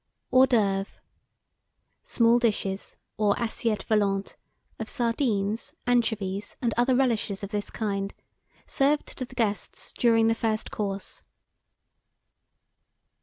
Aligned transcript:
HORS 0.31 0.47
D'OEUVRES. 0.49 0.99
Small 2.01 2.39
dishes, 2.39 2.97
or 3.17 3.35
assiettes 3.35 3.83
volantes 3.83 4.35
of 4.79 4.89
sardines, 4.89 5.73
anchovies, 5.85 6.55
and 6.59 6.73
other 6.75 6.95
relishes 6.95 7.43
of 7.43 7.51
this 7.51 7.69
kind, 7.69 8.11
served 8.65 9.15
to 9.19 9.25
the 9.25 9.35
guests 9.35 9.93
during 9.95 10.25
the 10.27 10.33
first 10.33 10.71
course. 10.71 11.21